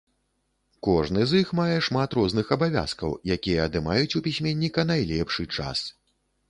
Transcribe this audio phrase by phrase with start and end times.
[0.87, 5.91] Кожны з іх мае шмат розных абавязкаў, якія адымаюць у пісьменніка найлепшы час.